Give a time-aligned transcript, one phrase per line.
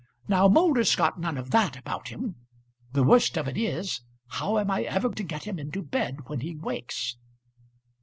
[0.27, 2.33] Now Moulder's got none of that about him.
[2.93, 6.39] The worst of it is, how am I ever to get him into bed when
[6.39, 7.17] he wakes?"